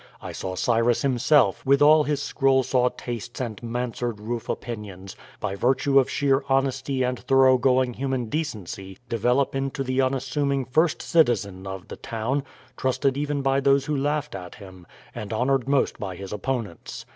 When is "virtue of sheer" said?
5.53-6.43